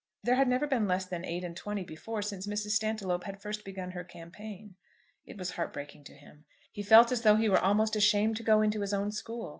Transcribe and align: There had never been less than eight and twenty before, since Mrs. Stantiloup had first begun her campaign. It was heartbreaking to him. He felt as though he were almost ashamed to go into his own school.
There 0.23 0.33
had 0.33 0.47
never 0.47 0.65
been 0.65 0.87
less 0.87 1.05
than 1.05 1.23
eight 1.23 1.43
and 1.43 1.55
twenty 1.55 1.83
before, 1.83 2.23
since 2.23 2.47
Mrs. 2.47 2.71
Stantiloup 2.71 3.23
had 3.25 3.39
first 3.39 3.63
begun 3.63 3.91
her 3.91 4.03
campaign. 4.03 4.73
It 5.27 5.37
was 5.37 5.51
heartbreaking 5.51 6.05
to 6.05 6.15
him. 6.15 6.45
He 6.71 6.81
felt 6.81 7.11
as 7.11 7.21
though 7.21 7.35
he 7.35 7.49
were 7.49 7.59
almost 7.63 7.95
ashamed 7.95 8.35
to 8.37 8.43
go 8.43 8.63
into 8.63 8.81
his 8.81 8.95
own 8.95 9.11
school. 9.11 9.49